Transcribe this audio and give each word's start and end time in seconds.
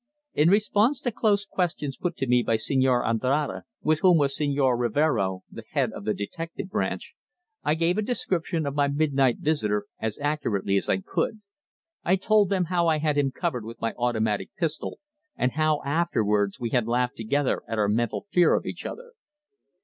In 0.33 0.49
response 0.49 0.99
to 1.01 1.11
close 1.11 1.45
questions 1.45 1.95
put 1.95 2.17
to 2.17 2.25
me 2.25 2.41
by 2.41 2.55
Señor 2.55 3.05
Andrade, 3.07 3.61
with 3.83 3.99
whom 3.99 4.17
was 4.17 4.35
Señor 4.35 4.75
Rivero, 4.79 5.43
the 5.51 5.61
head 5.73 5.91
of 5.91 6.05
the 6.05 6.13
Detective 6.15 6.69
Branch, 6.71 7.13
I 7.63 7.75
gave 7.75 7.99
a 7.99 8.01
description 8.01 8.65
of 8.65 8.73
my 8.73 8.87
midnight 8.87 9.37
visitor 9.37 9.85
as 9.99 10.17
accurately 10.17 10.75
as 10.75 10.89
I 10.89 11.01
could. 11.01 11.41
I 12.03 12.15
told 12.15 12.49
them 12.49 12.63
how 12.65 12.87
I 12.87 12.97
had 12.97 13.15
covered 13.35 13.59
him 13.61 13.67
with 13.67 13.79
my 13.79 13.93
automatic 13.95 14.49
pistol, 14.57 14.99
and 15.35 15.51
how 15.51 15.83
afterwards 15.85 16.59
we 16.59 16.71
had 16.71 16.87
laughed 16.87 17.17
together 17.17 17.61
at 17.67 17.77
our 17.77 17.87
mental 17.87 18.25
fear 18.31 18.55
of 18.55 18.65
each 18.65 18.87
other. 18.87 19.11